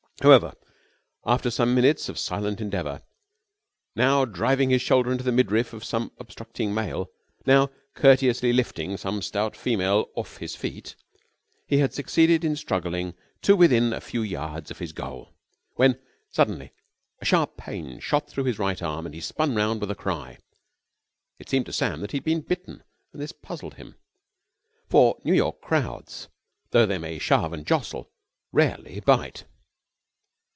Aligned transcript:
However, 0.21 0.53
after 1.25 1.49
some 1.49 1.73
minutes 1.73 2.07
of 2.07 2.19
silent 2.19 2.61
endeavour, 2.61 3.01
now 3.95 4.23
driving 4.23 4.69
his 4.69 4.79
shoulder 4.83 5.11
into 5.11 5.23
the 5.23 5.31
midriff 5.31 5.73
of 5.73 5.83
some 5.83 6.11
obstructing 6.19 6.75
male, 6.75 7.09
now 7.47 7.71
courteously 7.95 8.53
lifting 8.53 8.97
some 8.97 9.23
stout 9.23 9.57
female 9.57 10.11
off 10.13 10.37
his 10.37 10.55
feet, 10.55 10.95
he 11.65 11.79
had 11.79 11.91
succeeded 11.95 12.45
in 12.45 12.55
struggling 12.55 13.15
to 13.41 13.55
within 13.55 13.93
a 13.93 13.99
few 13.99 14.21
yards 14.21 14.69
of 14.69 14.77
his 14.77 14.93
goal, 14.93 15.33
when 15.73 15.99
suddenly 16.29 16.71
a 17.19 17.25
sharp 17.25 17.57
pain 17.57 17.99
shot 17.99 18.29
through 18.29 18.43
his 18.43 18.59
right 18.59 18.83
arm 18.83 19.07
and 19.07 19.15
he 19.15 19.21
spun 19.21 19.55
round 19.55 19.81
with 19.81 19.89
a 19.89 19.95
cry. 19.95 20.37
It 21.39 21.49
seemed 21.49 21.65
to 21.65 21.73
Sam 21.73 21.99
that 22.01 22.11
he 22.11 22.17
had 22.17 22.23
been 22.25 22.41
bitten, 22.41 22.83
and 23.11 23.19
this 23.19 23.31
puzzled 23.31 23.73
him, 23.73 23.95
for 24.87 25.17
New 25.23 25.33
York 25.33 25.61
crowds, 25.61 26.27
though 26.69 26.85
they 26.85 26.99
may 26.99 27.17
shove 27.17 27.53
and 27.53 27.65
jostle, 27.65 28.11
rarely 28.51 28.99
bite. 28.99 29.45